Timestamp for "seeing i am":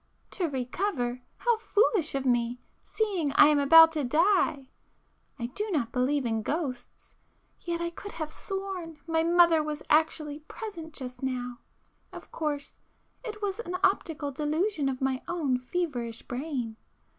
2.83-3.59